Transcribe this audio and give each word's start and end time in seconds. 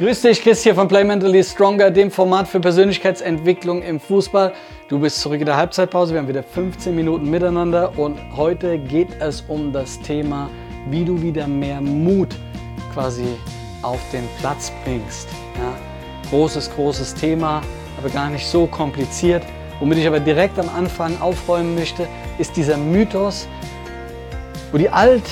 Grüß 0.00 0.22
dich, 0.22 0.42
Chris 0.42 0.62
hier 0.62 0.74
von 0.74 0.88
Play 0.88 1.04
Mentally 1.04 1.44
Stronger, 1.44 1.90
dem 1.90 2.10
Format 2.10 2.48
für 2.48 2.58
Persönlichkeitsentwicklung 2.58 3.82
im 3.82 4.00
Fußball. 4.00 4.54
Du 4.88 4.98
bist 4.98 5.20
zurück 5.20 5.40
in 5.40 5.44
der 5.44 5.58
Halbzeitpause. 5.58 6.14
Wir 6.14 6.20
haben 6.20 6.28
wieder 6.28 6.42
15 6.42 6.96
Minuten 6.96 7.28
miteinander 7.28 7.92
und 7.98 8.16
heute 8.34 8.78
geht 8.78 9.08
es 9.20 9.42
um 9.42 9.74
das 9.74 10.00
Thema, 10.00 10.48
wie 10.88 11.04
du 11.04 11.20
wieder 11.20 11.46
mehr 11.46 11.82
Mut 11.82 12.34
quasi 12.94 13.26
auf 13.82 14.00
den 14.10 14.26
Platz 14.38 14.72
bringst. 14.84 15.28
Ja, 15.56 16.30
großes, 16.30 16.70
großes 16.76 17.14
Thema, 17.14 17.60
aber 17.98 18.08
gar 18.08 18.30
nicht 18.30 18.46
so 18.46 18.66
kompliziert. 18.66 19.42
Womit 19.80 19.98
ich 19.98 20.06
aber 20.06 20.20
direkt 20.20 20.58
am 20.58 20.70
Anfang 20.70 21.20
aufräumen 21.20 21.74
möchte, 21.74 22.08
ist 22.38 22.56
dieser 22.56 22.78
Mythos, 22.78 23.46
wo 24.72 24.78
die 24.78 24.88
alt 24.88 25.24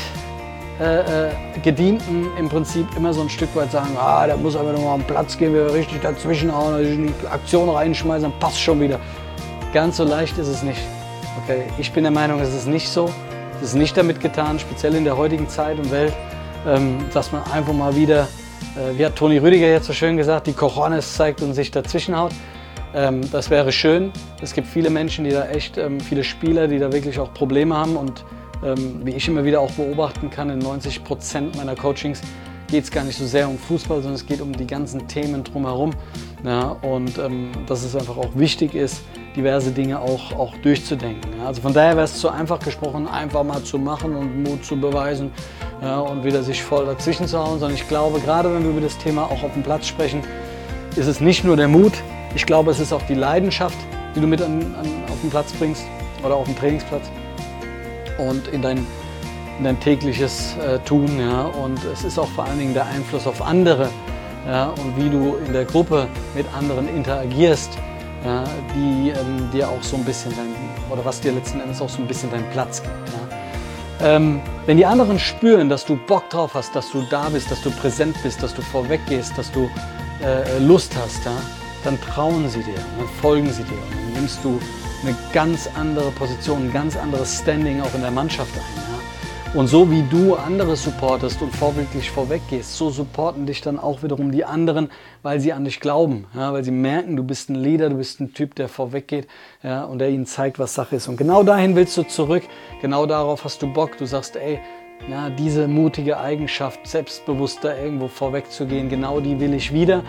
äh, 0.80 1.29
äh, 1.29 1.32
Gedienten 1.62 2.29
im 2.38 2.48
Prinzip 2.48 2.86
immer 2.96 3.12
so 3.12 3.22
ein 3.22 3.28
Stück 3.28 3.54
weit 3.56 3.72
sagen, 3.72 3.96
ah, 3.98 4.27
da 4.27 4.36
muss 4.36 4.55
aber 4.55 4.73
noch 4.73 4.82
mal 4.82 4.95
am 4.95 5.02
Platz 5.02 5.36
gehen, 5.36 5.52
wir 5.52 5.74
richtig 5.74 6.02
dazwischenhauen, 6.02 6.84
in 6.84 7.06
die 7.09 7.27
Aktion 7.27 7.69
reinschmeißen, 7.69 8.30
dann 8.30 8.38
passt 8.38 8.60
schon 8.60 8.80
wieder. 8.80 9.00
Ganz 9.72 9.96
so 9.96 10.05
leicht 10.05 10.38
ist 10.38 10.46
es 10.46 10.62
nicht. 10.62 10.80
Okay, 11.42 11.64
ich 11.78 11.92
bin 11.92 12.05
der 12.05 12.12
Meinung, 12.12 12.41
es 12.41 12.55
ist 12.55 12.69
nicht 12.69 12.88
so. 12.88 13.10
Es 13.60 13.70
ist 13.70 13.74
nicht 13.74 13.96
damit 13.96 14.20
getan, 14.20 14.60
speziell 14.60 14.95
in 14.95 15.02
der 15.02 15.16
heutigen 15.16 15.48
Zeit 15.48 15.80
und 15.80 15.91
Welt, 15.91 16.12
ähm, 16.64 16.98
dass 17.12 17.33
man 17.33 17.42
einfach 17.50 17.72
mal 17.72 17.97
wieder, 17.97 18.28
äh, 18.77 18.97
wie 18.97 19.05
hat 19.05 19.16
Toni 19.16 19.38
Rüdiger 19.38 19.66
jetzt 19.66 19.86
so 19.86 19.92
schön 19.92 20.16
gesagt, 20.16 20.47
die 20.47 20.52
Cojones 20.52 21.14
zeigt 21.14 21.42
und 21.42 21.55
sich 21.55 21.72
dazwischenhaut. 21.72 22.30
Ähm, 22.95 23.20
das 23.33 23.50
wäre 23.50 23.72
schön. 23.72 24.12
Es 24.41 24.55
gibt 24.55 24.69
viele 24.69 24.91
Menschen, 24.91 25.24
die 25.24 25.33
da 25.33 25.48
echt, 25.48 25.77
ähm, 25.77 25.98
viele 25.98 26.22
Spieler, 26.22 26.69
die 26.69 26.78
da 26.78 26.92
wirklich 26.92 27.19
auch 27.19 27.34
Probleme 27.34 27.77
haben 27.77 27.97
und 27.97 28.24
ähm, 28.65 29.01
wie 29.05 29.12
ich 29.12 29.29
immer 29.29 29.45
wieder 29.45 29.61
auch 29.61 29.71
beobachten 29.73 30.30
kann, 30.30 30.51
in 30.51 30.59
90 30.59 31.05
Prozent 31.05 31.57
meiner 31.57 31.77
Coachings 31.77 32.21
geht 32.71 32.84
es 32.84 32.91
gar 32.91 33.03
nicht 33.05 33.17
so 33.17 33.27
sehr 33.27 33.48
um 33.48 33.59
Fußball, 33.59 33.98
sondern 33.98 34.15
es 34.15 34.27
geht 34.27 34.41
um 34.41 34.53
die 34.53 34.67
ganzen 34.67 35.09
Themen 35.09 35.43
drumherum. 35.43 35.91
Ja, 36.45 36.77
und 36.83 37.19
ähm, 37.19 37.50
dass 37.67 37.83
es 37.83 37.97
einfach 37.97 38.17
auch 38.17 38.31
wichtig 38.34 38.75
ist, 38.75 39.03
diverse 39.34 39.73
Dinge 39.73 39.98
auch, 40.00 40.33
auch 40.33 40.56
durchzudenken. 40.59 41.33
Ja. 41.39 41.47
Also 41.47 41.62
von 41.62 41.73
daher 41.73 41.97
wäre 41.97 42.05
es 42.05 42.19
zu 42.19 42.28
einfach 42.28 42.61
gesprochen, 42.61 43.09
einfach 43.09 43.42
mal 43.42 43.62
zu 43.62 43.78
machen 43.78 44.15
und 44.15 44.45
Mut 44.45 44.65
zu 44.65 44.77
beweisen 44.77 45.33
ja, 45.83 45.98
und 46.00 46.25
wieder 46.25 46.43
sich 46.43 46.62
voll 46.62 46.87
dazwischen 46.87 47.27
zu 47.27 47.39
hauen, 47.39 47.59
sondern 47.59 47.75
ich 47.75 47.89
glaube, 47.89 48.20
gerade 48.20 48.55
wenn 48.55 48.62
wir 48.62 48.70
über 48.70 48.81
das 48.81 48.98
Thema 48.98 49.25
auch 49.25 49.43
auf 49.43 49.53
dem 49.55 49.62
Platz 49.62 49.87
sprechen, 49.87 50.22
ist 50.97 51.06
es 51.06 51.20
nicht 51.20 51.45
nur 51.45 51.56
der 51.56 51.69
Mut, 51.69 51.95
ich 52.34 52.45
glaube, 52.45 52.70
es 52.70 52.81
ist 52.81 52.93
auch 52.93 53.03
die 53.03 53.15
Leidenschaft, 53.15 53.78
die 54.15 54.20
du 54.20 54.27
mit 54.27 54.43
an, 54.43 54.75
an, 54.75 54.87
auf 55.09 55.20
den 55.22 55.31
Platz 55.31 55.53
bringst 55.53 55.84
oder 56.22 56.34
auf 56.34 56.47
dem 56.47 56.56
Trainingsplatz 56.56 57.11
und 58.19 58.48
in 58.48 58.62
dein, 58.62 58.86
in 59.58 59.64
dein 59.64 59.80
tägliches 59.80 60.56
äh, 60.58 60.78
Tun. 60.80 61.19
Ja? 61.19 61.42
Und 61.42 61.83
es 61.84 62.05
ist 62.05 62.19
auch 62.19 62.28
vor 62.28 62.44
allen 62.44 62.58
Dingen 62.58 62.75
der 62.75 62.86
Einfluss 62.86 63.27
auf 63.27 63.42
andere 63.42 63.88
ja? 64.47 64.66
und 64.70 64.97
wie 64.97 65.08
du 65.08 65.36
in 65.47 65.52
der 65.52 65.64
Gruppe 65.64 66.08
mit 66.34 66.47
anderen 66.56 66.88
interagierst, 66.88 67.70
ja? 68.25 68.44
die 68.75 69.10
ähm, 69.10 69.50
dir 69.52 69.69
auch 69.69 69.83
so 69.83 69.97
ein 69.97 70.05
bisschen 70.05 70.33
dein, 70.36 70.55
oder 70.91 71.05
was 71.05 71.20
dir 71.20 71.33
letzten 71.33 71.60
Endes 71.60 71.80
auch 71.80 71.88
so 71.88 72.02
ein 72.02 72.06
bisschen 72.06 72.30
deinen 72.30 72.48
Platz 72.50 72.83
gibt. 72.83 72.94
Ähm, 74.00 74.41
wenn 74.66 74.77
die 74.77 74.86
anderen 74.86 75.19
spüren, 75.19 75.69
dass 75.69 75.84
du 75.84 75.97
Bock 75.97 76.30
drauf 76.30 76.55
hast, 76.55 76.75
dass 76.77 76.91
du 76.91 77.03
da 77.10 77.28
bist, 77.30 77.50
dass 77.50 77.60
du 77.62 77.70
präsent 77.70 78.16
bist, 78.22 78.42
dass 78.42 78.55
du 78.55 78.62
vorweg 78.62 79.00
gehst, 79.08 79.36
dass 79.36 79.50
du 79.50 79.69
äh, 80.22 80.58
Lust 80.60 80.94
hast, 80.97 81.20
dann 81.84 82.00
trauen 82.00 82.48
sie 82.48 82.62
dir, 82.62 82.75
dann 82.75 83.08
folgen 83.20 83.50
sie 83.50 83.64
dir 83.64 83.72
und 83.72 83.92
dann 83.92 84.12
nimmst 84.20 84.38
du 84.44 84.60
eine 85.02 85.14
ganz 85.32 85.68
andere 85.74 86.10
Position, 86.10 86.68
ein 86.68 86.72
ganz 86.72 86.96
anderes 86.96 87.38
Standing 87.41 87.80
auch 87.80 87.94
in 87.94 88.00
der 88.00 88.10
Mannschaft 88.10 88.52
ein. 88.54 88.62
Ja? 88.77 88.98
Und 89.54 89.66
so 89.66 89.91
wie 89.91 90.02
du 90.02 90.34
andere 90.34 90.77
supportest 90.77 91.41
und 91.41 91.54
vorbildlich 91.54 92.10
vorweggehst, 92.10 92.77
so 92.77 92.91
supporten 92.91 93.46
dich 93.46 93.62
dann 93.62 93.78
auch 93.78 94.02
wiederum 94.02 94.30
die 94.30 94.44
anderen, 94.44 94.91
weil 95.22 95.41
sie 95.41 95.54
an 95.54 95.64
dich 95.64 95.80
glauben, 95.80 96.26
ja? 96.34 96.52
weil 96.52 96.64
sie 96.64 96.70
merken, 96.70 97.16
du 97.16 97.24
bist 97.24 97.48
ein 97.48 97.54
Leader, 97.54 97.88
du 97.88 97.96
bist 97.96 98.20
ein 98.20 98.34
Typ, 98.34 98.54
der 98.56 98.69
vorweggeht 98.69 99.26
ja? 99.62 99.84
und 99.84 100.00
der 100.00 100.10
ihnen 100.10 100.26
zeigt, 100.26 100.58
was 100.58 100.75
Sache 100.75 100.97
ist. 100.97 101.08
Und 101.08 101.16
genau 101.16 101.42
dahin 101.44 101.76
willst 101.76 101.97
du 101.97 102.03
zurück, 102.03 102.42
genau 102.82 103.06
darauf 103.06 103.44
hast 103.44 103.62
du 103.62 103.72
Bock. 103.72 103.97
Du 103.97 104.04
sagst, 104.04 104.37
ey, 104.37 104.60
ja, 105.08 105.31
diese 105.31 105.69
mutige 105.69 106.19
Eigenschaft, 106.19 106.87
selbstbewusster 106.87 107.78
irgendwo 107.78 108.08
vorwegzugehen, 108.08 108.88
genau 108.88 109.20
die 109.20 109.38
will 109.41 109.54
ich 109.54 109.72
wieder. 109.72 110.03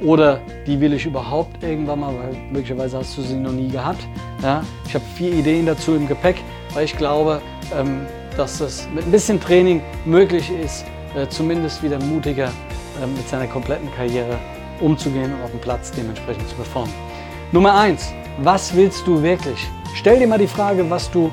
Oder 0.00 0.40
die 0.66 0.80
will 0.80 0.92
ich 0.94 1.06
überhaupt 1.06 1.62
irgendwann 1.62 2.00
mal, 2.00 2.14
weil 2.14 2.36
möglicherweise 2.50 2.98
hast 2.98 3.16
du 3.16 3.22
sie 3.22 3.36
noch 3.36 3.52
nie 3.52 3.68
gehabt. 3.68 4.06
Ja? 4.42 4.64
Ich 4.86 4.94
habe 4.94 5.04
vier 5.14 5.32
Ideen 5.32 5.66
dazu 5.66 5.94
im 5.94 6.08
Gepäck, 6.08 6.36
weil 6.74 6.84
ich 6.84 6.96
glaube, 6.96 7.40
ähm, 7.76 8.06
dass 8.36 8.60
es 8.60 8.88
mit 8.94 9.04
ein 9.04 9.10
bisschen 9.10 9.40
Training 9.40 9.80
möglich 10.04 10.50
ist, 10.50 10.84
äh, 11.14 11.28
zumindest 11.28 11.82
wieder 11.82 11.98
mutiger 12.00 12.46
äh, 12.46 13.06
mit 13.06 13.28
seiner 13.28 13.46
kompletten 13.46 13.88
Karriere 13.94 14.38
umzugehen 14.80 15.32
und 15.32 15.42
auf 15.42 15.50
dem 15.50 15.60
Platz 15.60 15.92
dementsprechend 15.92 16.48
zu 16.48 16.56
performen. 16.56 16.92
Nummer 17.52 17.74
eins, 17.74 18.12
was 18.38 18.74
willst 18.74 19.06
du 19.06 19.22
wirklich? 19.22 19.68
Stell 19.94 20.18
dir 20.18 20.26
mal 20.26 20.38
die 20.38 20.46
Frage, 20.46 20.88
was 20.88 21.10
du 21.10 21.30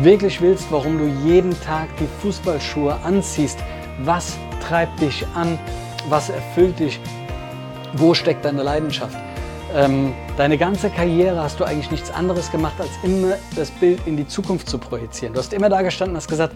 wirklich 0.00 0.40
willst, 0.40 0.70
warum 0.70 0.98
du 0.98 1.06
jeden 1.26 1.58
Tag 1.62 1.88
die 1.98 2.06
Fußballschuhe 2.20 2.94
anziehst. 3.04 3.58
Was 4.04 4.36
treibt 4.66 5.00
dich 5.00 5.24
an? 5.34 5.58
Was 6.08 6.30
erfüllt 6.30 6.78
dich? 6.78 7.00
Wo 7.94 8.14
steckt 8.14 8.44
deine 8.44 8.62
Leidenschaft? 8.62 9.16
Ähm, 9.74 10.12
deine 10.36 10.58
ganze 10.58 10.90
Karriere 10.90 11.42
hast 11.42 11.60
du 11.60 11.64
eigentlich 11.64 11.90
nichts 11.90 12.10
anderes 12.10 12.50
gemacht, 12.50 12.74
als 12.78 12.90
immer 13.02 13.34
das 13.56 13.70
Bild 13.70 14.00
in 14.06 14.16
die 14.16 14.26
Zukunft 14.26 14.68
zu 14.68 14.78
projizieren. 14.78 15.34
Du 15.34 15.40
hast 15.40 15.52
immer 15.52 15.68
da 15.68 15.82
gestanden 15.82 16.14
und 16.14 16.18
hast 16.18 16.28
gesagt, 16.28 16.54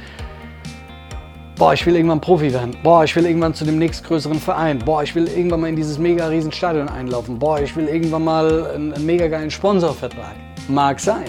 boah, 1.56 1.72
ich 1.72 1.84
will 1.86 1.96
irgendwann 1.96 2.20
Profi 2.20 2.52
werden. 2.52 2.76
Boah, 2.82 3.04
ich 3.04 3.14
will 3.16 3.26
irgendwann 3.26 3.54
zu 3.54 3.64
dem 3.64 3.78
nächstgrößeren 3.78 4.38
Verein. 4.38 4.78
Boah, 4.78 5.02
ich 5.02 5.14
will 5.14 5.28
irgendwann 5.28 5.60
mal 5.60 5.68
in 5.68 5.76
dieses 5.76 5.98
mega 5.98 6.26
riesen 6.26 6.52
Stadion 6.52 6.88
einlaufen. 6.88 7.38
Boah, 7.38 7.60
ich 7.60 7.74
will 7.76 7.88
irgendwann 7.88 8.24
mal 8.24 8.70
einen, 8.70 8.92
einen 8.92 9.06
mega 9.06 9.28
geilen 9.28 9.50
Sponsorvertrag. 9.50 10.36
Mag 10.68 11.00
sein. 11.00 11.26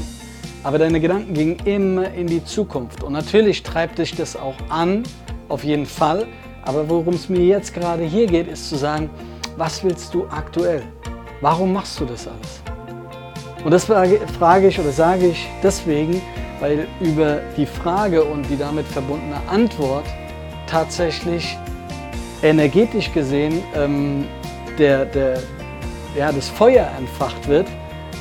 Aber 0.64 0.78
deine 0.78 1.00
Gedanken 1.00 1.34
gingen 1.34 1.58
immer 1.66 2.12
in 2.12 2.28
die 2.28 2.44
Zukunft. 2.44 3.04
Und 3.04 3.14
natürlich 3.14 3.64
treibt 3.64 4.00
dich 4.00 4.16
das 4.16 4.36
auch 4.36 4.56
an, 4.70 5.04
auf 5.48 5.64
jeden 5.64 5.86
Fall. 5.86 6.28
Aber 6.64 6.90
worum 6.90 7.14
es 7.14 7.30
mir 7.30 7.46
jetzt 7.46 7.74
gerade 7.74 8.04
hier 8.04 8.26
geht, 8.28 8.50
ist 8.50 8.68
zu 8.68 8.76
sagen, 8.76 9.10
was 9.58 9.84
willst 9.84 10.14
du 10.14 10.26
aktuell? 10.30 10.84
Warum 11.42 11.74
machst 11.74 12.00
du 12.00 12.06
das 12.06 12.28
alles? 12.28 12.62
Und 13.66 13.72
das 13.72 13.86
frage 13.86 14.68
ich 14.68 14.80
oder 14.80 14.92
sage 14.92 15.28
ich 15.28 15.48
deswegen, 15.62 16.22
weil 16.60 16.88
über 17.02 17.42
die 17.58 17.66
Frage 17.66 18.24
und 18.24 18.44
die 18.50 18.58
damit 18.58 18.86
verbundene 18.86 19.38
Antwort 19.50 20.06
tatsächlich 20.68 21.58
energetisch 22.44 23.12
gesehen 23.12 23.64
ähm, 23.76 24.26
der, 24.78 25.06
der, 25.06 25.40
ja, 26.16 26.32
das 26.32 26.50
Feuer 26.50 26.88
entfacht 26.98 27.48
wird, 27.48 27.68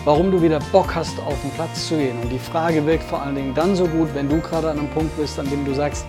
warum 0.04 0.30
du 0.30 0.40
wieder 0.40 0.58
Bock 0.72 0.94
hast, 0.94 1.18
auf 1.20 1.40
den 1.42 1.50
Platz 1.50 1.88
zu 1.88 1.96
gehen. 1.96 2.18
Und 2.22 2.30
die 2.30 2.38
Frage 2.38 2.84
wirkt 2.86 3.04
vor 3.04 3.20
allen 3.20 3.34
Dingen 3.34 3.54
dann 3.54 3.76
so 3.76 3.86
gut, 3.86 4.08
wenn 4.14 4.28
du 4.28 4.40
gerade 4.40 4.70
an 4.70 4.78
einem 4.78 4.88
Punkt 4.88 5.14
bist, 5.18 5.38
an 5.38 5.48
dem 5.50 5.66
du 5.66 5.74
sagst, 5.74 6.06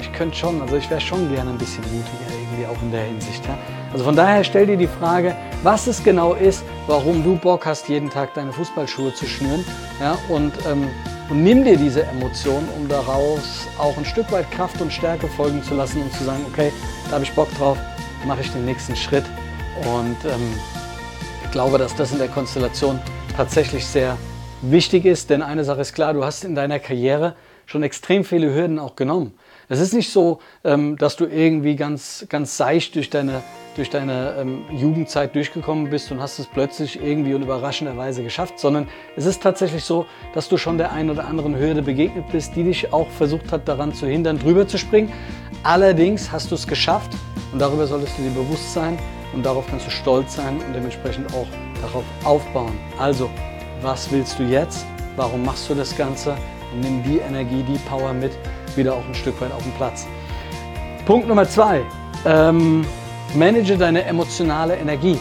ich 0.00 0.12
könnte 0.12 0.36
schon, 0.36 0.60
also 0.60 0.76
ich 0.76 0.90
wäre 0.90 1.00
schon 1.00 1.32
gerne 1.32 1.50
ein 1.50 1.58
bisschen 1.58 1.84
mutiger 1.84 2.32
irgendwie 2.32 2.66
auch 2.66 2.82
in 2.82 2.90
der 2.90 3.04
Hinsicht. 3.04 3.44
Ja? 3.46 3.56
Also 3.92 4.04
von 4.04 4.14
daher 4.14 4.44
stell 4.44 4.66
dir 4.66 4.76
die 4.76 4.86
Frage, 4.86 5.34
was 5.62 5.86
es 5.86 6.02
genau 6.04 6.34
ist, 6.34 6.62
warum 6.86 7.24
du 7.24 7.36
Bock 7.36 7.66
hast, 7.66 7.88
jeden 7.88 8.08
Tag 8.08 8.34
deine 8.34 8.52
Fußballschuhe 8.52 9.12
zu 9.14 9.26
schnüren. 9.26 9.64
Ja, 10.00 10.16
und, 10.28 10.52
ähm, 10.66 10.88
und 11.28 11.42
nimm 11.42 11.64
dir 11.64 11.76
diese 11.76 12.04
Emotion, 12.04 12.68
um 12.76 12.88
daraus 12.88 13.66
auch 13.78 13.96
ein 13.96 14.04
Stück 14.04 14.30
weit 14.30 14.50
Kraft 14.52 14.80
und 14.80 14.92
Stärke 14.92 15.26
folgen 15.28 15.62
zu 15.62 15.74
lassen 15.74 16.02
und 16.02 16.12
zu 16.12 16.24
sagen, 16.24 16.44
okay, 16.52 16.72
da 17.06 17.14
habe 17.14 17.24
ich 17.24 17.32
Bock 17.32 17.48
drauf, 17.58 17.78
mache 18.26 18.42
ich 18.42 18.52
den 18.52 18.64
nächsten 18.64 18.94
Schritt. 18.94 19.24
Und 19.80 20.16
ähm, 20.24 20.54
ich 21.44 21.50
glaube, 21.50 21.78
dass 21.78 21.94
das 21.96 22.12
in 22.12 22.18
der 22.18 22.28
Konstellation 22.28 23.00
tatsächlich 23.36 23.84
sehr 23.84 24.16
wichtig 24.62 25.04
ist, 25.04 25.30
denn 25.30 25.42
eine 25.42 25.64
Sache 25.64 25.80
ist 25.80 25.94
klar, 25.94 26.14
du 26.14 26.24
hast 26.24 26.44
in 26.44 26.54
deiner 26.54 26.78
Karriere 26.78 27.34
schon 27.66 27.82
extrem 27.82 28.24
viele 28.24 28.54
Hürden 28.54 28.78
auch 28.78 28.96
genommen. 28.96 29.32
Es 29.68 29.80
ist 29.80 29.94
nicht 29.94 30.10
so, 30.10 30.40
ähm, 30.64 30.96
dass 30.96 31.16
du 31.16 31.26
irgendwie 31.26 31.76
ganz, 31.76 32.26
ganz 32.28 32.56
seicht 32.56 32.96
durch 32.96 33.08
deine, 33.08 33.42
durch 33.76 33.90
deine 33.90 34.36
ähm, 34.38 34.64
Jugendzeit 34.70 35.34
durchgekommen 35.34 35.90
bist 35.90 36.10
und 36.10 36.20
hast 36.20 36.38
es 36.38 36.46
plötzlich 36.46 37.02
irgendwie 37.02 37.34
und 37.34 37.42
überraschenderweise 37.42 38.22
geschafft, 38.22 38.58
sondern 38.58 38.88
es 39.16 39.26
ist 39.26 39.42
tatsächlich 39.42 39.84
so, 39.84 40.06
dass 40.34 40.48
du 40.48 40.56
schon 40.56 40.78
der 40.78 40.92
einen 40.92 41.10
oder 41.10 41.26
anderen 41.26 41.56
Hürde 41.58 41.82
begegnet 41.82 42.30
bist, 42.32 42.56
die 42.56 42.64
dich 42.64 42.92
auch 42.92 43.08
versucht 43.08 43.52
hat, 43.52 43.68
daran 43.68 43.94
zu 43.94 44.06
hindern, 44.06 44.38
drüber 44.38 44.66
zu 44.66 44.78
springen. 44.78 45.12
Allerdings 45.62 46.30
hast 46.32 46.50
du 46.50 46.54
es 46.54 46.66
geschafft 46.66 47.12
und 47.52 47.58
darüber 47.60 47.86
solltest 47.86 48.18
du 48.18 48.22
dir 48.22 48.30
bewusst 48.30 48.72
sein 48.72 48.98
und 49.32 49.44
darauf 49.46 49.66
kannst 49.68 49.86
du 49.86 49.90
stolz 49.90 50.34
sein 50.34 50.58
und 50.66 50.74
dementsprechend 50.74 51.32
auch 51.34 51.46
darauf 51.80 52.04
aufbauen. 52.24 52.78
Also, 52.98 53.30
was 53.82 54.10
willst 54.10 54.38
du 54.38 54.42
jetzt? 54.42 54.84
Warum 55.16 55.44
machst 55.44 55.68
du 55.70 55.74
das 55.74 55.96
Ganze? 55.96 56.36
Und 56.72 56.80
nimm 56.80 57.02
die 57.02 57.18
Energie, 57.18 57.62
die 57.62 57.78
Power 57.88 58.12
mit, 58.12 58.32
wieder 58.76 58.94
auch 58.94 59.04
ein 59.06 59.14
Stück 59.14 59.40
weit 59.40 59.52
auf 59.52 59.62
den 59.62 59.72
Platz. 59.72 60.06
Punkt 61.06 61.26
Nummer 61.26 61.48
zwei. 61.48 61.82
Ähm, 62.24 62.84
manage 63.34 63.76
deine 63.76 64.04
emotionale 64.04 64.76
Energie. 64.76 65.18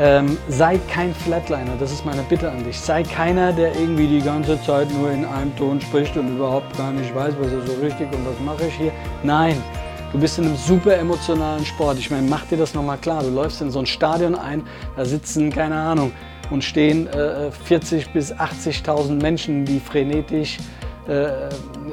Ähm, 0.00 0.38
sei 0.48 0.78
kein 0.88 1.14
Flatliner, 1.14 1.76
das 1.78 1.92
ist 1.92 2.04
meine 2.06 2.22
Bitte 2.22 2.50
an 2.50 2.64
dich. 2.64 2.80
Sei 2.80 3.02
keiner, 3.02 3.52
der 3.52 3.74
irgendwie 3.74 4.06
die 4.06 4.22
ganze 4.22 4.60
Zeit 4.62 4.90
nur 4.90 5.10
in 5.10 5.24
einem 5.24 5.54
Ton 5.56 5.80
spricht 5.80 6.16
und 6.16 6.36
überhaupt 6.36 6.76
gar 6.78 6.92
nicht 6.92 7.14
weiß, 7.14 7.34
was 7.38 7.52
ist 7.52 7.66
so 7.66 7.74
richtig 7.82 8.10
und 8.12 8.26
was 8.26 8.40
mache 8.44 8.66
ich 8.68 8.74
hier. 8.74 8.92
Nein, 9.22 9.56
Du 10.12 10.18
bist 10.18 10.38
in 10.38 10.44
einem 10.44 10.56
super 10.56 10.94
emotionalen 10.94 11.64
Sport. 11.64 11.98
Ich 11.98 12.10
meine, 12.10 12.28
mach 12.28 12.44
dir 12.44 12.58
das 12.58 12.74
nochmal 12.74 12.98
klar. 12.98 13.22
Du 13.22 13.30
läufst 13.30 13.62
in 13.62 13.70
so 13.70 13.78
ein 13.78 13.86
Stadion 13.86 14.34
ein, 14.34 14.62
da 14.94 15.06
sitzen, 15.06 15.50
keine 15.50 15.74
Ahnung, 15.74 16.12
und 16.50 16.62
stehen 16.62 17.06
äh, 17.06 17.50
40 17.50 18.12
bis 18.12 18.30
80.000 18.30 19.22
Menschen, 19.22 19.64
die 19.64 19.80
frenetisch 19.80 20.58
äh, 21.08 21.48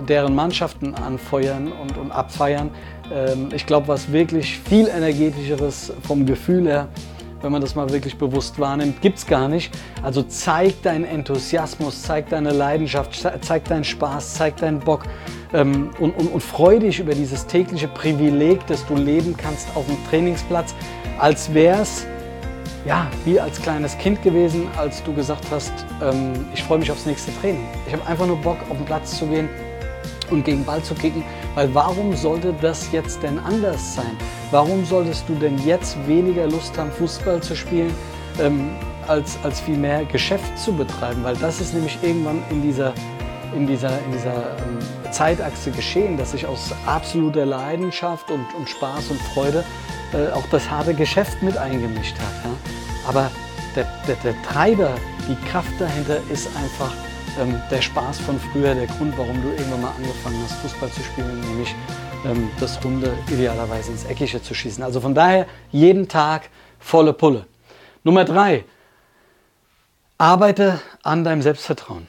deren 0.08 0.36
Mannschaften 0.36 0.96
anfeuern 0.96 1.72
und, 1.72 1.98
und 1.98 2.12
abfeiern. 2.12 2.72
Ähm, 3.12 3.50
ich 3.54 3.66
glaube, 3.66 3.88
was 3.88 4.12
wirklich 4.12 4.60
viel 4.60 4.88
energetischeres 4.88 5.94
vom 6.04 6.26
Gefühl 6.26 6.68
her, 6.68 6.88
wenn 7.42 7.52
man 7.52 7.62
das 7.62 7.76
mal 7.76 7.90
wirklich 7.90 8.18
bewusst 8.18 8.60
wahrnimmt, 8.60 9.02
gibt 9.02 9.18
es 9.18 9.26
gar 9.26 9.48
nicht. 9.48 9.74
Also 10.04 10.24
zeig 10.24 10.82
deinen 10.82 11.06
Enthusiasmus, 11.06 12.02
zeig 12.04 12.30
deine 12.30 12.52
Leidenschaft, 12.52 13.26
zeig 13.42 13.66
deinen 13.66 13.84
Spaß, 13.84 14.34
zeig 14.36 14.58
deinen 14.58 14.80
Bock 14.80 15.04
ähm, 15.54 15.92
und, 16.00 16.12
und, 16.18 16.28
und 16.28 16.44
freu 16.44 16.80
dich 16.80 17.00
über 17.00 17.14
dieses 17.14 17.46
tägliche 17.46 17.88
Privileg, 17.88 18.66
dass 18.68 18.86
du 18.86 18.96
leben 18.96 19.36
kannst 19.38 19.68
auf 19.76 19.86
dem 19.86 19.98
Trainingsplatz, 20.10 20.76
als 21.18 21.54
wäre 21.54 21.82
es 21.82 22.06
ja, 22.86 23.08
wie 23.26 23.40
als 23.40 23.62
kleines 23.62 23.98
Kind 23.98 24.22
gewesen, 24.24 24.68
als 24.78 25.04
du 25.04 25.14
gesagt 25.14 25.46
hast, 25.52 25.74
ähm, 26.02 26.46
ich 26.54 26.64
freue 26.64 26.80
mich 26.80 26.92
aufs 26.92 27.06
nächste 27.06 27.32
Training. 27.40 27.66
Ich 27.88 27.94
habe 27.94 28.06
einfach 28.08 28.26
nur 28.26 28.38
Bock, 28.38 28.58
auf 28.70 28.78
den 28.78 28.86
Platz 28.86 29.18
zu 29.18 29.28
gehen 29.28 29.50
und 30.32 30.46
gegen 30.46 30.64
Ball 30.64 30.82
zu 30.82 30.94
kicken, 30.94 31.24
weil 31.60 31.76
warum 31.76 32.16
sollte 32.16 32.54
das 32.62 32.90
jetzt 32.94 33.22
denn 33.22 33.38
anders 33.38 33.96
sein? 33.96 34.16
Warum 34.50 34.86
solltest 34.86 35.28
du 35.28 35.34
denn 35.34 35.58
jetzt 35.66 35.98
weniger 36.08 36.48
Lust 36.48 36.78
haben, 36.78 36.90
Fußball 36.90 37.44
zu 37.44 37.54
spielen, 37.54 37.94
ähm, 38.40 38.70
als, 39.10 39.38
als 39.44 39.60
viel 39.60 39.76
mehr 39.76 40.06
Geschäft 40.06 40.58
zu 40.58 40.72
betreiben? 40.72 41.22
Weil 41.22 41.36
das 41.36 41.60
ist 41.60 41.74
nämlich 41.74 42.00
irgendwann 42.02 42.42
in 42.50 42.62
dieser, 42.62 42.94
in 43.54 43.68
dieser, 43.68 43.90
in 43.90 44.12
dieser 44.14 44.36
ähm, 44.36 45.12
Zeitachse 45.12 45.72
geschehen, 45.72 46.16
dass 46.16 46.32
sich 46.32 46.46
aus 46.46 46.74
absoluter 46.86 47.46
Leidenschaft 47.46 48.32
und, 48.32 48.46
und 48.58 48.70
Spaß 48.70 49.10
und 49.10 49.20
Freude 49.34 49.66
äh, 50.14 50.32
auch 50.32 50.48
das 50.52 50.70
harte 50.70 50.94
Geschäft 50.94 51.44
mit 51.44 51.58
eingemischt 51.58 52.16
hat. 52.20 52.46
Ja? 52.46 52.52
Aber 53.06 53.30
der, 53.76 53.86
der, 54.08 54.16
der, 54.24 54.42
Treiber, 54.44 54.92
die 55.28 55.36
Kraft 55.50 55.74
dahinter 55.78 56.20
ist 56.32 56.48
einfach 56.56 56.94
ähm, 57.40 57.62
der 57.70 57.82
Spaß 57.82 58.20
von 58.20 58.40
früher, 58.40 58.74
der 58.76 58.88
Grund, 58.88 59.18
warum 59.18 59.42
du 59.42 59.50
irgendwann 59.50 59.82
mal 59.82 59.94
angefangen 59.96 60.40
hast, 60.44 60.54
Fußball 60.62 60.90
zu 60.92 61.02
spielen, 61.02 61.40
nämlich 61.42 61.76
ähm, 62.26 62.50
das 62.60 62.84
Runde 62.84 63.18
idealerweise 63.32 63.92
ins 63.92 64.06
Eckige 64.06 64.42
zu 64.42 64.54
schießen. 64.54 64.84
Also 64.84 65.02
von 65.02 65.14
daher 65.14 65.46
jeden 65.72 66.08
Tag 66.08 66.50
volle 66.80 67.14
Pulle. 67.14 67.46
Nummer 68.04 68.26
drei, 68.26 68.64
arbeite 70.18 70.82
an 71.04 71.24
deinem 71.24 71.42
Selbstvertrauen. 71.42 72.08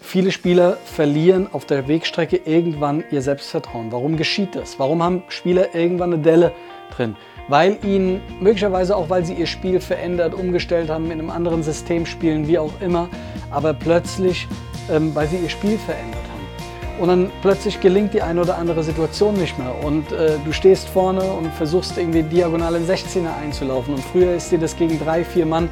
Viele 0.00 0.32
Spieler 0.32 0.78
verlieren 0.84 1.48
auf 1.52 1.66
der 1.66 1.88
Wegstrecke 1.88 2.36
irgendwann 2.44 3.04
ihr 3.10 3.20
Selbstvertrauen. 3.20 3.92
Warum 3.92 4.16
geschieht 4.16 4.54
das? 4.54 4.78
Warum 4.78 5.02
haben 5.02 5.22
Spieler 5.28 5.74
irgendwann 5.74 6.14
eine 6.14 6.22
Delle 6.22 6.52
drin? 6.96 7.16
Weil 7.48 7.78
ihnen 7.82 8.20
möglicherweise 8.40 8.96
auch, 8.96 9.10
weil 9.10 9.24
sie 9.24 9.34
ihr 9.34 9.46
Spiel 9.46 9.80
verändert, 9.80 10.34
umgestellt 10.34 10.90
haben, 10.90 11.06
in 11.06 11.12
einem 11.12 11.30
anderen 11.30 11.62
System 11.62 12.06
spielen, 12.06 12.46
wie 12.46 12.58
auch 12.58 12.72
immer, 12.80 13.08
aber 13.50 13.74
plötzlich, 13.74 14.46
ähm, 14.90 15.14
weil 15.14 15.26
sie 15.28 15.38
ihr 15.38 15.48
Spiel 15.48 15.78
verändert 15.78 16.20
haben. 16.22 17.02
Und 17.02 17.08
dann 17.08 17.30
plötzlich 17.42 17.80
gelingt 17.80 18.12
die 18.12 18.22
eine 18.22 18.40
oder 18.40 18.58
andere 18.58 18.82
Situation 18.82 19.34
nicht 19.34 19.56
mehr 19.58 19.72
und 19.84 20.10
äh, 20.12 20.32
du 20.44 20.52
stehst 20.52 20.88
vorne 20.88 21.22
und 21.22 21.52
versuchst 21.54 21.96
irgendwie 21.96 22.22
diagonal 22.22 22.74
in 22.74 22.86
16er 22.86 23.36
einzulaufen 23.40 23.94
und 23.94 24.02
früher 24.02 24.34
ist 24.34 24.50
dir 24.50 24.58
das 24.58 24.76
gegen 24.76 24.98
drei, 24.98 25.24
vier 25.24 25.46
Mann 25.46 25.68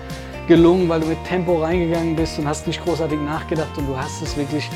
gelungen, 0.46 0.88
weil 0.88 1.00
du 1.00 1.06
mit 1.08 1.22
Tempo 1.24 1.56
reingegangen 1.56 2.14
bist 2.14 2.38
und 2.38 2.46
hast 2.46 2.68
nicht 2.68 2.84
großartig 2.84 3.18
nachgedacht 3.20 3.76
und 3.76 3.88
du 3.88 3.96
hast 3.96 4.22
es 4.22 4.36
wirklich 4.36 4.70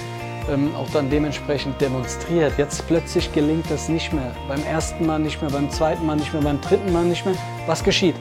ähm, 0.51 0.75
auch 0.75 0.89
dann 0.91 1.09
dementsprechend 1.11 1.81
demonstriert. 1.81 2.53
Jetzt 2.59 2.87
plötzlich 2.87 3.33
gelingt 3.33 3.71
das 3.71 3.89
nicht 3.89 4.13
mehr. 4.13 4.35
Beim 4.49 4.63
ersten 4.65 5.07
Mal 5.07 5.19
nicht 5.19 5.41
mehr, 5.41 5.51
beim 5.51 5.71
zweiten 5.71 6.05
Mal 6.05 6.17
nicht 6.17 6.33
mehr, 6.33 6.43
beim 6.43 6.61
dritten 6.61 6.93
Mal 6.93 7.05
nicht 7.05 7.25
mehr. 7.25 7.35
Was 7.67 7.83
geschieht? 7.85 8.17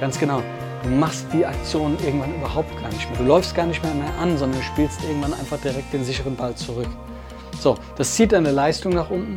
Ganz 0.00 0.18
genau. 0.18 0.42
Du 0.82 0.90
machst 0.90 1.26
die 1.32 1.44
Aktion 1.44 1.96
irgendwann 2.04 2.34
überhaupt 2.34 2.70
gar 2.80 2.90
nicht 2.90 3.08
mehr. 3.10 3.18
Du 3.18 3.24
läufst 3.24 3.54
gar 3.54 3.66
nicht 3.66 3.82
mehr, 3.82 3.94
mehr 3.94 4.12
an, 4.20 4.36
sondern 4.36 4.60
du 4.60 4.64
spielst 4.64 5.02
irgendwann 5.04 5.34
einfach 5.34 5.58
direkt 5.60 5.92
den 5.92 6.04
sicheren 6.04 6.36
Ball 6.36 6.54
zurück. 6.54 6.88
So, 7.58 7.76
das 7.96 8.14
zieht 8.14 8.32
deine 8.32 8.50
Leistung 8.50 8.92
nach 8.92 9.10
unten. 9.10 9.36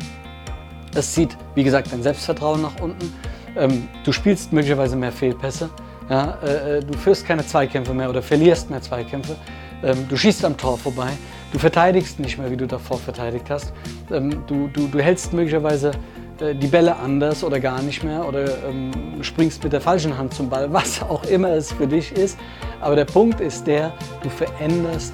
Das 0.93 1.13
zieht, 1.13 1.37
wie 1.55 1.63
gesagt, 1.63 1.91
dein 1.91 2.03
Selbstvertrauen 2.03 2.61
nach 2.61 2.79
unten. 2.81 3.13
Ähm, 3.55 3.87
du 4.03 4.11
spielst 4.11 4.51
möglicherweise 4.51 4.95
mehr 4.95 5.11
Fehlpässe. 5.11 5.69
Ja, 6.09 6.37
äh, 6.43 6.77
äh, 6.77 6.83
du 6.83 6.97
führst 6.97 7.25
keine 7.25 7.45
Zweikämpfe 7.45 7.93
mehr 7.93 8.09
oder 8.09 8.21
verlierst 8.21 8.69
mehr 8.69 8.81
Zweikämpfe. 8.81 9.35
Ähm, 9.83 10.07
du 10.09 10.17
schießt 10.17 10.43
am 10.43 10.57
Tor 10.57 10.77
vorbei. 10.77 11.09
Du 11.51 11.57
verteidigst 11.57 12.19
nicht 12.19 12.37
mehr, 12.37 12.51
wie 12.51 12.57
du 12.57 12.67
davor 12.67 12.99
verteidigt 12.99 13.49
hast. 13.49 13.73
Ähm, 14.11 14.43
du, 14.45 14.67
du, 14.67 14.87
du 14.87 14.99
hältst 14.99 15.33
möglicherweise 15.33 15.91
äh, 16.39 16.53
die 16.53 16.67
Bälle 16.67 16.95
anders 16.95 17.43
oder 17.43 17.59
gar 17.59 17.81
nicht 17.81 18.03
mehr 18.03 18.27
oder 18.27 18.45
ähm, 18.67 18.91
springst 19.21 19.63
mit 19.63 19.73
der 19.73 19.81
falschen 19.81 20.15
Hand 20.15 20.33
zum 20.33 20.49
Ball, 20.49 20.71
was 20.73 21.01
auch 21.01 21.23
immer 21.23 21.49
es 21.49 21.71
für 21.71 21.87
dich 21.87 22.11
ist. 22.11 22.37
Aber 22.81 22.95
der 22.95 23.05
Punkt 23.05 23.41
ist 23.41 23.65
der, 23.65 23.93
du 24.21 24.29
veränderst 24.29 25.13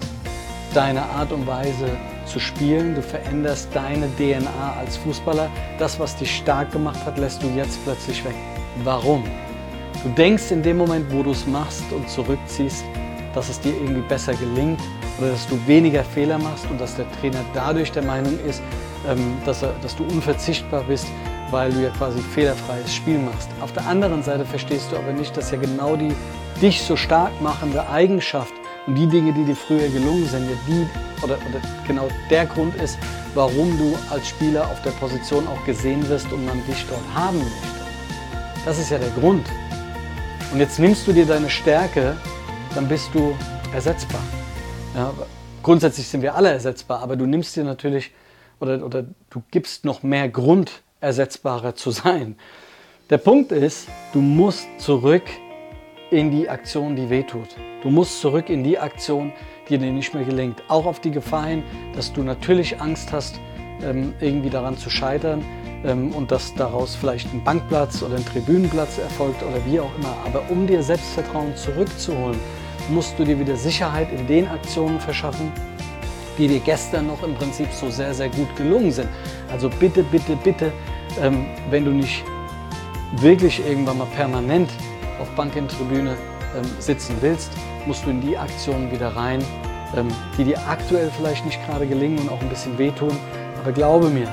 deine 0.73 1.03
Art 1.03 1.31
und 1.31 1.47
Weise 1.47 1.87
zu 2.25 2.39
spielen, 2.39 2.95
du 2.95 3.01
veränderst 3.01 3.69
deine 3.73 4.09
DNA 4.17 4.73
als 4.77 4.97
Fußballer. 4.97 5.49
Das, 5.79 5.99
was 6.01 6.17
dich 6.17 6.35
stark 6.35 6.69
gemacht 6.71 6.99
hat, 7.05 7.17
lässt 7.17 7.41
du 7.43 7.47
jetzt 7.55 7.81
plötzlich 7.85 8.25
weg. 8.25 8.35
Warum? 8.83 9.23
Du 10.03 10.09
denkst 10.09 10.51
in 10.51 10.61
dem 10.61 10.75
Moment, 10.77 11.05
wo 11.13 11.23
du 11.23 11.31
es 11.31 11.47
machst 11.47 11.83
und 11.91 12.09
zurückziehst, 12.09 12.83
dass 13.33 13.47
es 13.47 13.59
dir 13.61 13.73
irgendwie 13.73 14.01
besser 14.01 14.33
gelingt 14.33 14.81
oder 15.17 15.31
dass 15.31 15.47
du 15.47 15.59
weniger 15.67 16.03
Fehler 16.03 16.37
machst 16.37 16.65
und 16.69 16.79
dass 16.79 16.95
der 16.95 17.05
Trainer 17.19 17.43
dadurch 17.53 17.91
der 17.91 18.03
Meinung 18.03 18.37
ist, 18.47 18.61
ähm, 19.07 19.37
dass, 19.45 19.61
er, 19.63 19.73
dass 19.81 19.95
du 19.95 20.03
unverzichtbar 20.03 20.83
bist, 20.83 21.07
weil 21.51 21.71
du 21.71 21.83
ja 21.83 21.89
quasi 21.91 22.19
fehlerfreies 22.19 22.93
Spiel 22.93 23.19
machst. 23.19 23.49
Auf 23.61 23.71
der 23.71 23.85
anderen 23.87 24.23
Seite 24.23 24.45
verstehst 24.45 24.91
du 24.91 24.97
aber 24.97 25.13
nicht, 25.13 25.35
dass 25.37 25.51
ja 25.51 25.57
genau 25.57 25.95
die 25.95 26.13
dich 26.61 26.81
so 26.81 26.95
stark 26.95 27.39
machende 27.41 27.87
Eigenschaft 27.89 28.53
und 28.87 28.95
die 28.95 29.07
Dinge, 29.07 29.33
die 29.33 29.45
dir 29.45 29.55
früher 29.55 29.87
gelungen 29.89 30.27
sind, 30.27 30.49
ja 30.49 30.55
die 30.67 30.87
oder, 31.23 31.35
oder 31.49 31.61
genau 31.87 32.07
der 32.29 32.45
Grund 32.45 32.75
ist, 32.75 32.97
warum 33.33 33.77
du 33.77 33.95
als 34.09 34.27
Spieler 34.29 34.63
auf 34.65 34.81
der 34.81 34.91
Position 34.91 35.47
auch 35.47 35.63
gesehen 35.65 36.07
wirst 36.09 36.31
und 36.31 36.45
man 36.45 36.65
dich 36.67 36.85
dort 36.87 37.01
haben 37.13 37.37
möchte. 37.37 37.85
Das 38.65 38.79
ist 38.79 38.89
ja 38.89 38.97
der 38.97 39.09
Grund. 39.09 39.45
Und 40.51 40.59
jetzt 40.59 40.79
nimmst 40.79 41.07
du 41.07 41.13
dir 41.13 41.25
deine 41.25 41.49
Stärke, 41.49 42.15
dann 42.73 42.87
bist 42.87 43.09
du 43.13 43.35
ersetzbar. 43.73 44.21
Ja, 44.95 45.13
grundsätzlich 45.61 46.07
sind 46.07 46.21
wir 46.21 46.35
alle 46.35 46.49
ersetzbar, 46.49 47.01
aber 47.01 47.17
du 47.17 47.25
nimmst 47.25 47.53
dir 47.57 47.65
natürlich 47.65 48.11
oder, 48.61 48.85
oder 48.85 49.03
du 49.29 49.43
gibst 49.51 49.83
noch 49.83 50.03
mehr 50.03 50.29
Grund, 50.29 50.83
ersetzbarer 51.01 51.75
zu 51.75 51.91
sein. 51.91 52.37
Der 53.09 53.17
Punkt 53.17 53.51
ist, 53.51 53.89
du 54.13 54.21
musst 54.21 54.67
zurück 54.77 55.23
in 56.11 56.31
die 56.31 56.49
Aktion, 56.49 56.95
die 56.95 57.09
wehtut. 57.09 57.49
Du 57.83 57.89
musst 57.89 58.21
zurück 58.21 58.49
in 58.49 58.63
die 58.63 58.79
Aktion, 58.79 59.33
die 59.67 59.77
dir 59.77 59.91
nicht 59.91 60.13
mehr 60.13 60.23
gelingt. 60.23 60.63
Auch 60.69 60.85
auf 60.85 61.01
die 61.01 61.11
Gefahr 61.11 61.47
hin, 61.47 61.63
dass 61.93 62.13
du 62.13 62.23
natürlich 62.23 62.79
Angst 62.79 63.11
hast, 63.11 63.39
ähm, 63.83 64.13
irgendwie 64.21 64.49
daran 64.49 64.77
zu 64.77 64.89
scheitern 64.89 65.43
ähm, 65.83 66.13
und 66.13 66.31
dass 66.31 66.55
daraus 66.55 66.95
vielleicht 66.95 67.33
ein 67.33 67.43
Bankplatz 67.43 68.01
oder 68.01 68.15
ein 68.15 68.25
Tribünenplatz 68.25 68.97
erfolgt 68.97 69.43
oder 69.43 69.59
wie 69.65 69.79
auch 69.81 69.93
immer. 69.97 70.15
Aber 70.25 70.49
um 70.49 70.65
dir 70.65 70.81
Selbstvertrauen 70.81 71.53
zurückzuholen, 71.57 72.39
musst 72.89 73.17
du 73.17 73.23
dir 73.23 73.39
wieder 73.39 73.55
Sicherheit 73.55 74.11
in 74.11 74.27
den 74.27 74.47
Aktionen 74.47 74.99
verschaffen, 74.99 75.51
die 76.37 76.47
dir 76.47 76.59
gestern 76.59 77.07
noch 77.07 77.23
im 77.23 77.35
Prinzip 77.35 77.71
so 77.71 77.89
sehr, 77.89 78.13
sehr 78.13 78.29
gut 78.29 78.53
gelungen 78.55 78.91
sind. 78.91 79.09
Also 79.51 79.69
bitte, 79.69 80.03
bitte, 80.03 80.35
bitte, 80.35 80.71
ähm, 81.21 81.45
wenn 81.69 81.85
du 81.85 81.91
nicht 81.91 82.23
wirklich 83.17 83.65
irgendwann 83.65 83.97
mal 83.97 84.07
permanent 84.15 84.69
auf 85.21 85.29
Bank 85.35 85.55
in 85.55 85.67
Tribüne 85.67 86.15
ähm, 86.55 86.63
sitzen 86.79 87.15
willst, 87.21 87.51
musst 87.85 88.05
du 88.05 88.09
in 88.09 88.21
die 88.21 88.37
Aktionen 88.37 88.91
wieder 88.91 89.15
rein, 89.15 89.43
ähm, 89.95 90.07
die 90.37 90.43
dir 90.43 90.59
aktuell 90.67 91.09
vielleicht 91.15 91.45
nicht 91.45 91.65
gerade 91.65 91.87
gelingen 91.87 92.19
und 92.19 92.31
auch 92.31 92.41
ein 92.41 92.49
bisschen 92.49 92.77
wehtun. 92.77 93.15
Aber 93.61 93.71
glaube 93.71 94.09
mir, 94.09 94.27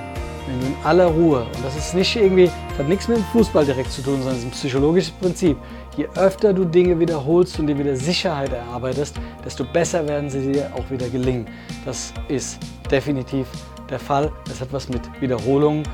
wenn 0.46 0.60
du 0.60 0.66
in 0.66 0.74
aller 0.84 1.06
Ruhe, 1.06 1.42
und 1.42 1.64
das 1.64 1.76
ist 1.76 1.94
nicht 1.94 2.16
irgendwie, 2.16 2.50
das 2.70 2.78
hat 2.78 2.88
nichts 2.88 3.08
mit 3.08 3.18
dem 3.18 3.24
Fußball 3.26 3.64
direkt 3.64 3.92
zu 3.92 4.02
tun, 4.02 4.16
sondern 4.16 4.34
es 4.34 4.38
ist 4.40 4.44
ein 4.46 4.50
psychologisches 4.50 5.10
Prinzip, 5.12 5.56
je 5.96 6.08
öfter 6.16 6.52
du 6.52 6.64
Dinge 6.64 6.98
wiederholst 6.98 7.58
und 7.58 7.66
dir 7.66 7.78
wieder 7.78 7.96
Sicherheit 7.96 8.52
erarbeitest, 8.52 9.16
desto 9.44 9.64
besser 9.64 10.06
werden 10.06 10.30
sie 10.30 10.52
dir 10.52 10.70
auch 10.74 10.90
wieder 10.90 11.08
gelingen. 11.08 11.46
Das 11.84 12.12
ist 12.28 12.58
definitiv 12.90 13.46
der 13.90 13.98
Fall. 13.98 14.32
Es 14.50 14.60
hat 14.60 14.72
was 14.72 14.88
mit 14.88 15.02
Wiederholungen 15.20 15.84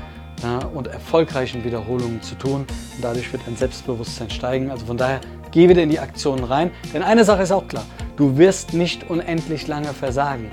ja, 0.41 0.59
und 0.73 0.87
erfolgreichen 0.87 1.63
Wiederholungen 1.63 2.21
zu 2.21 2.35
tun. 2.35 2.61
Und 2.61 3.03
dadurch 3.03 3.31
wird 3.31 3.43
dein 3.45 3.55
Selbstbewusstsein 3.55 4.29
steigen. 4.29 4.71
Also 4.71 4.85
von 4.85 4.97
daher, 4.97 5.19
geh 5.51 5.69
wieder 5.69 5.83
in 5.83 5.89
die 5.89 5.99
Aktionen 5.99 6.43
rein. 6.43 6.71
Denn 6.93 7.03
eine 7.03 7.25
Sache 7.25 7.43
ist 7.43 7.51
auch 7.51 7.67
klar, 7.67 7.85
du 8.15 8.37
wirst 8.37 8.73
nicht 8.73 9.09
unendlich 9.09 9.67
lange 9.67 9.93
versagen. 9.93 10.49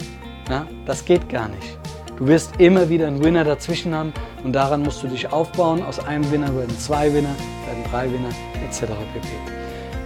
Ja, 0.50 0.66
das 0.84 1.04
geht 1.04 1.28
gar 1.28 1.48
nicht. 1.48 1.85
Du 2.18 2.26
wirst 2.26 2.52
immer 2.58 2.88
wieder 2.88 3.06
einen 3.06 3.22
Winner 3.22 3.44
dazwischen 3.44 3.94
haben 3.94 4.14
und 4.42 4.54
daran 4.54 4.82
musst 4.82 5.02
du 5.02 5.08
dich 5.08 5.30
aufbauen. 5.32 5.82
Aus 5.82 5.98
einem 5.98 6.30
Winner 6.30 6.54
werden 6.56 6.78
zwei 6.78 7.12
Winner, 7.12 7.34
werden 7.66 7.84
drei 7.90 8.10
Winner 8.10 8.30
etc. 8.66 8.92
pp. 9.12 9.28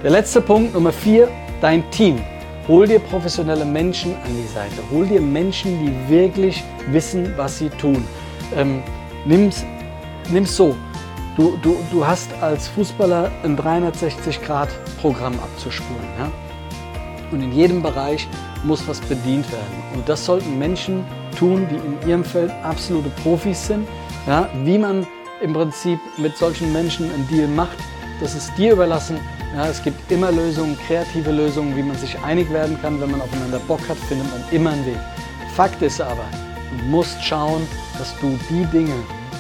Der 0.03 0.11
letzte 0.11 0.41
Punkt, 0.41 0.75
Nummer 0.75 0.93
vier, 0.93 1.29
dein 1.61 1.89
Team. 1.93 2.21
Hol 2.67 2.89
dir 2.89 2.99
professionelle 2.99 3.65
Menschen 3.65 4.15
an 4.25 4.37
die 4.37 4.53
Seite. 4.53 4.83
Hol 4.91 5.07
dir 5.07 5.21
Menschen, 5.21 5.79
die 5.85 6.13
wirklich 6.13 6.65
wissen, 6.91 7.33
was 7.37 7.59
sie 7.59 7.69
tun. 7.71 8.05
Ähm, 8.57 8.83
nimm's 9.25 9.65
nimm 10.31 10.45
es 10.45 10.57
so. 10.57 10.75
Du, 11.37 11.57
du, 11.63 11.77
du 11.93 12.07
hast 12.07 12.31
als 12.43 12.69
Fußballer 12.69 13.31
ein 13.45 13.57
360-Grad-Programm 13.57 15.39
abzuspulen. 15.39 16.09
Ja? 16.19 16.31
Und 17.31 17.43
in 17.43 17.53
jedem 17.53 17.83
Bereich 17.83 18.27
muss 18.65 18.87
was 18.89 19.01
bedient 19.01 19.51
werden. 19.53 19.83
Und 19.95 20.09
das 20.09 20.25
sollten 20.25 20.59
Menschen 20.59 21.05
tun, 21.39 21.67
die 21.71 21.77
in 21.77 22.09
ihrem 22.09 22.25
Feld 22.25 22.51
absolute 22.63 23.11
Profis 23.23 23.67
sind. 23.67 23.87
Ja? 24.27 24.49
Wie 24.65 24.79
man 24.79 25.07
im 25.41 25.53
Prinzip 25.53 25.99
mit 26.19 26.37
solchen 26.37 26.73
Menschen 26.73 27.11
einen 27.13 27.27
Deal 27.29 27.49
macht, 27.49 27.79
das 28.21 28.35
ist 28.35 28.57
dir 28.59 28.73
überlassen. 28.73 29.19
Ja, 29.55 29.67
es 29.67 29.83
gibt 29.83 30.13
immer 30.13 30.31
Lösungen, 30.31 30.79
kreative 30.87 31.33
Lösungen, 31.33 31.77
wie 31.77 31.83
man 31.83 31.97
sich 31.97 32.19
einig 32.21 32.53
werden 32.53 32.79
kann. 32.81 33.01
Wenn 33.01 33.11
man 33.11 33.21
aufeinander 33.21 33.59
Bock 33.61 33.81
hat, 33.89 33.97
findet 33.97 34.31
man 34.31 34.43
immer 34.53 34.71
einen 34.71 34.87
Weg. 34.87 34.99
Fakt 35.55 35.83
ist 35.83 36.01
aber, 36.01 36.25
du 36.71 36.85
musst 36.85 37.23
schauen, 37.25 37.67
dass 37.99 38.15
du 38.21 38.39
die 38.49 38.65
Dinge, 38.67 38.95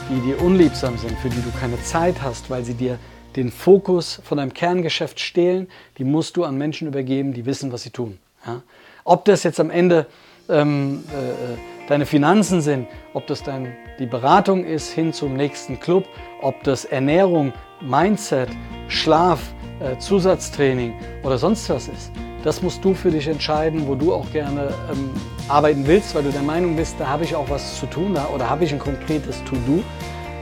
die 0.08 0.20
dir 0.20 0.42
unliebsam 0.42 0.98
sind, 0.98 1.16
für 1.20 1.28
die 1.28 1.40
du 1.40 1.50
keine 1.60 1.80
Zeit 1.82 2.20
hast, 2.20 2.50
weil 2.50 2.64
sie 2.64 2.74
dir 2.74 2.98
den 3.36 3.52
Fokus 3.52 4.20
von 4.24 4.38
deinem 4.38 4.52
Kerngeschäft 4.52 5.20
stehlen, 5.20 5.68
die 5.98 6.04
musst 6.04 6.36
du 6.36 6.44
an 6.44 6.58
Menschen 6.58 6.88
übergeben, 6.88 7.32
die 7.32 7.46
wissen, 7.46 7.70
was 7.70 7.82
sie 7.82 7.90
tun. 7.90 8.18
Ja? 8.46 8.62
Ob 9.04 9.24
das 9.26 9.44
jetzt 9.44 9.60
am 9.60 9.70
Ende 9.70 10.06
ähm, 10.48 11.04
äh, 11.12 11.79
deine 11.90 12.06
Finanzen 12.06 12.60
sind, 12.60 12.86
ob 13.14 13.26
das 13.26 13.42
dein, 13.42 13.76
die 13.98 14.06
Beratung 14.06 14.64
ist 14.64 14.92
hin 14.92 15.12
zum 15.12 15.34
nächsten 15.34 15.80
Club, 15.80 16.06
ob 16.40 16.62
das 16.62 16.84
Ernährung, 16.84 17.52
Mindset, 17.80 18.48
Schlaf, 18.86 19.40
äh, 19.80 19.98
Zusatztraining 19.98 20.94
oder 21.24 21.36
sonst 21.36 21.68
was 21.68 21.88
ist. 21.88 22.12
Das 22.44 22.62
musst 22.62 22.84
du 22.84 22.94
für 22.94 23.10
dich 23.10 23.26
entscheiden, 23.26 23.88
wo 23.88 23.96
du 23.96 24.14
auch 24.14 24.30
gerne 24.30 24.72
ähm, 24.90 25.10
arbeiten 25.48 25.84
willst, 25.84 26.14
weil 26.14 26.22
du 26.22 26.30
der 26.30 26.42
Meinung 26.42 26.76
bist, 26.76 26.94
da 26.96 27.08
habe 27.08 27.24
ich 27.24 27.34
auch 27.34 27.50
was 27.50 27.80
zu 27.80 27.86
tun 27.86 28.14
da, 28.14 28.28
oder 28.28 28.48
habe 28.48 28.64
ich 28.64 28.72
ein 28.72 28.78
konkretes 28.78 29.42
To-Do. 29.44 29.82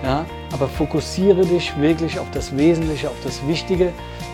Ja? 0.02 0.26
Aber 0.52 0.68
fokussiere 0.68 1.46
dich 1.46 1.72
wirklich 1.80 2.18
auf 2.18 2.30
das 2.30 2.54
Wesentliche, 2.58 3.08
auf 3.08 3.20
das 3.24 3.44
Wichtige, 3.48 3.92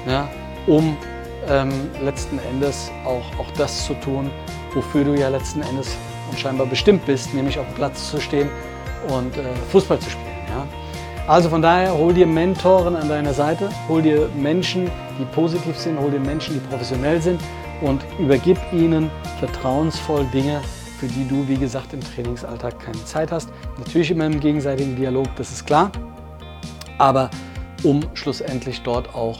ja? 0.09 0.29
um 0.67 0.97
ähm, 1.49 1.71
letzten 2.03 2.41
Endes 2.51 2.91
auch, 3.05 3.39
auch 3.39 3.51
das 3.57 3.87
zu 3.87 3.95
tun, 3.95 4.31
wofür 4.75 5.05
du 5.05 5.15
ja 5.15 5.29
letzten 5.29 5.63
Endes 5.63 5.97
und 6.31 6.39
scheinbar 6.39 6.67
bestimmt 6.67 7.05
bist, 7.07 7.35
nämlich 7.35 7.59
auf 7.59 7.67
dem 7.67 7.75
Platz 7.75 8.11
zu 8.11 8.21
stehen 8.21 8.49
und 9.09 9.37
äh, 9.37 9.43
Fußball 9.71 9.99
zu 9.99 10.11
spielen. 10.11 10.27
Ja? 10.49 10.67
Also 11.27 11.49
von 11.49 11.63
daher, 11.63 11.97
hol 11.97 12.13
dir 12.13 12.27
Mentoren 12.27 12.97
an 12.97 13.09
deiner 13.09 13.33
Seite, 13.33 13.71
hol 13.89 14.03
dir 14.03 14.29
Menschen, 14.37 14.91
die 15.19 15.25
positiv 15.35 15.77
sind, 15.79 15.99
hol 15.99 16.11
dir 16.11 16.21
Menschen, 16.21 16.55
die 16.55 16.61
professionell 16.69 17.21
sind 17.21 17.41
und 17.81 18.05
übergib 18.19 18.59
ihnen 18.73 19.11
vertrauensvoll 19.39 20.27
Dinge, 20.33 20.61
für 20.99 21.07
die 21.07 21.27
du, 21.27 21.47
wie 21.49 21.57
gesagt, 21.57 21.93
im 21.93 22.01
Trainingsalltag 22.01 22.79
keine 22.79 23.03
Zeit 23.05 23.33
hast. 23.33 23.49
Natürlich 23.79 24.11
immer 24.11 24.27
im 24.27 24.39
gegenseitigen 24.39 24.97
Dialog, 24.97 25.27
das 25.37 25.51
ist 25.51 25.67
klar, 25.67 25.91
aber 26.99 27.31
um 27.83 28.01
schlussendlich 28.15 28.83
dort 28.83 29.15
auch 29.15 29.39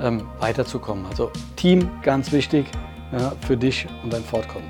ähm, 0.00 0.22
weiterzukommen. 0.40 1.04
Also 1.06 1.30
Team, 1.56 1.90
ganz 2.02 2.32
wichtig 2.32 2.66
ja, 3.12 3.32
für 3.46 3.56
dich 3.56 3.86
und 4.02 4.12
dein 4.12 4.22
Fortkommen. 4.22 4.68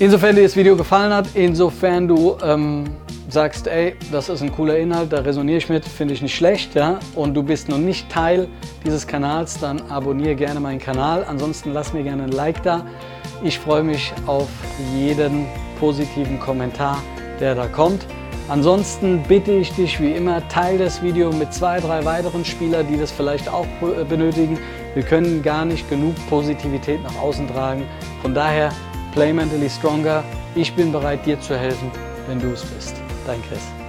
Insofern 0.00 0.34
dir 0.34 0.44
das 0.44 0.56
Video 0.56 0.76
gefallen 0.76 1.12
hat, 1.12 1.26
insofern 1.34 2.08
du 2.08 2.34
ähm, 2.42 2.84
sagst, 3.28 3.66
ey, 3.66 3.96
das 4.10 4.30
ist 4.30 4.40
ein 4.40 4.50
cooler 4.50 4.78
Inhalt, 4.78 5.12
da 5.12 5.18
resoniere 5.18 5.58
ich 5.58 5.68
mit, 5.68 5.84
finde 5.84 6.14
ich 6.14 6.22
nicht 6.22 6.34
schlecht, 6.34 6.74
ja, 6.74 6.98
und 7.14 7.34
du 7.34 7.42
bist 7.42 7.68
noch 7.68 7.76
nicht 7.76 8.08
Teil 8.08 8.48
dieses 8.82 9.06
Kanals, 9.06 9.58
dann 9.60 9.82
abonniere 9.90 10.36
gerne 10.36 10.58
meinen 10.58 10.78
Kanal. 10.78 11.26
Ansonsten 11.28 11.74
lass 11.74 11.92
mir 11.92 12.02
gerne 12.02 12.22
ein 12.22 12.32
Like 12.32 12.62
da. 12.62 12.86
Ich 13.44 13.58
freue 13.58 13.82
mich 13.82 14.14
auf 14.24 14.48
jeden 14.96 15.44
positiven 15.78 16.40
Kommentar, 16.40 17.02
der 17.38 17.54
da 17.54 17.66
kommt. 17.66 18.06
Ansonsten 18.48 19.22
bitte 19.28 19.52
ich 19.52 19.70
dich 19.74 20.00
wie 20.00 20.12
immer, 20.12 20.48
teile 20.48 20.78
das 20.78 21.02
Video 21.02 21.30
mit 21.30 21.52
zwei, 21.52 21.78
drei 21.78 22.06
weiteren 22.06 22.46
Spielern, 22.46 22.86
die 22.90 22.96
das 22.96 23.12
vielleicht 23.12 23.50
auch 23.50 23.66
benötigen. 24.08 24.58
Wir 24.94 25.02
können 25.02 25.42
gar 25.42 25.66
nicht 25.66 25.90
genug 25.90 26.14
Positivität 26.30 27.02
nach 27.02 27.20
außen 27.20 27.46
tragen. 27.48 27.82
Von 28.22 28.32
daher 28.32 28.72
Play 29.12 29.32
Mentally 29.32 29.68
Stronger. 29.68 30.22
Ich 30.54 30.74
bin 30.74 30.92
bereit, 30.92 31.26
dir 31.26 31.40
zu 31.40 31.58
helfen, 31.58 31.90
wenn 32.28 32.38
du 32.38 32.52
es 32.52 32.64
bist. 32.64 32.94
Dein 33.26 33.42
Chris. 33.42 33.79